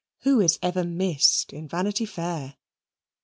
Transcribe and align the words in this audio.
Who 0.21 0.39
is 0.41 0.57
ever 0.63 0.83
missed 0.83 1.53
in 1.53 1.67
Vanity 1.67 2.07
Fair? 2.07 2.57